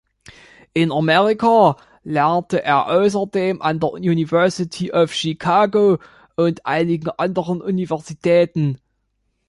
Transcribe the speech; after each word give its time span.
In 0.73 0.91
Amerika 0.91 1.77
lehrte 2.03 2.63
er 2.63 2.87
außerdem 2.87 3.61
an 3.61 3.79
der 3.79 3.91
University 3.93 4.91
of 4.91 5.13
Chicago 5.13 5.99
und 6.35 6.65
einigen 6.65 7.11
anderen 7.11 7.61
Universitäten. 7.61 8.79